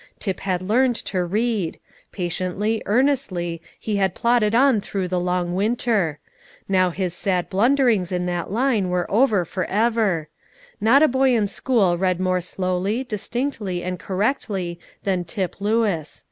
[0.17, 1.77] Tip had learned to read.
[2.11, 6.17] Patiently, earnestly, he had plodded on through the long winter;
[6.67, 10.27] now his sad blunderings in that line were over for ever;
[10.81, 16.19] not a boy in school read more slowly, distinctly, and correctly than Tip Lewis.